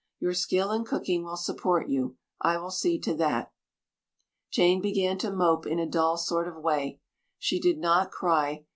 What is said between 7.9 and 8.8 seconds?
cry.